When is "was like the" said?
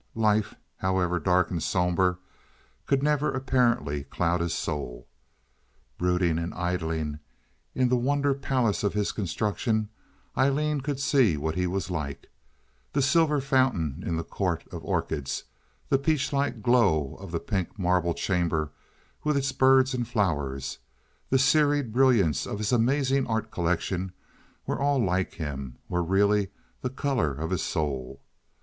11.67-13.01